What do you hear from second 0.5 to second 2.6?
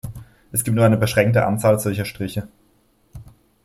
Es gibt nur eine beschränkte Anzahl solcher Striche.